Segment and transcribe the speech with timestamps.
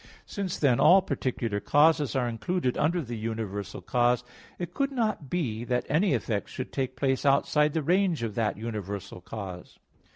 [0.25, 4.23] Since then, all particular causes are included under the universal cause,
[4.57, 8.57] it could not be that any effect should take place outside the range of that
[8.57, 9.77] universal cause.